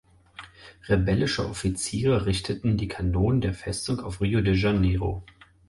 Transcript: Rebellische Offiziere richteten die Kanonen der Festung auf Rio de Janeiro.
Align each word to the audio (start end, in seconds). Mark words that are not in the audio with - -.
Rebellische 0.87 1.47
Offiziere 1.47 2.25
richteten 2.25 2.75
die 2.75 2.87
Kanonen 2.87 3.39
der 3.39 3.53
Festung 3.53 3.99
auf 3.99 4.19
Rio 4.19 4.41
de 4.41 4.55
Janeiro. 4.55 5.23